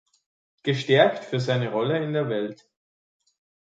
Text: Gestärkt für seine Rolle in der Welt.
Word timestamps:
Gestärkt 0.63 1.25
für 1.25 1.39
seine 1.39 1.69
Rolle 1.71 2.03
in 2.03 2.13
der 2.13 2.27
Welt. 2.27 2.67